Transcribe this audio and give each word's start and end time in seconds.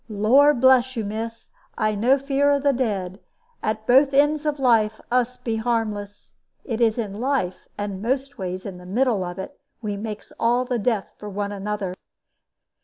Lor' 0.09 0.55
bless 0.55 0.95
you, 0.95 1.05
miss, 1.05 1.51
I 1.77 1.93
no 1.93 2.17
fear 2.17 2.49
of 2.49 2.63
the 2.63 2.73
dead. 2.73 3.19
At 3.61 3.85
both 3.85 4.15
ends 4.15 4.47
of 4.47 4.57
life 4.57 4.99
us 5.11 5.37
be 5.37 5.57
harmless. 5.57 6.33
It 6.65 6.81
is 6.81 6.97
in 6.97 7.13
the 7.13 7.19
life, 7.19 7.67
and 7.77 8.01
mostways 8.01 8.65
in 8.65 8.79
the 8.79 8.87
middle 8.87 9.23
of 9.23 9.37
it, 9.37 9.59
we 9.79 9.97
makes 9.97 10.33
all 10.39 10.65
the 10.65 10.79
death 10.79 11.13
for 11.19 11.29
one 11.29 11.51
another." 11.51 11.93